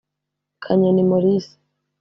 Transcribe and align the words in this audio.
Kanyoni 0.63 1.03
Maurice 1.09 1.51